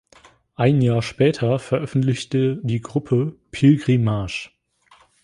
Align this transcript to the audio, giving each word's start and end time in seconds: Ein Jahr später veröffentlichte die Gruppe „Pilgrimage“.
Ein 0.55 0.81
Jahr 0.81 1.03
später 1.03 1.59
veröffentlichte 1.59 2.59
die 2.63 2.81
Gruppe 2.81 3.35
„Pilgrimage“. 3.51 4.49